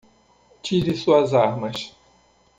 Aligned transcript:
Tire 0.63 0.95
suas 0.95 1.31
armas. 1.35 1.93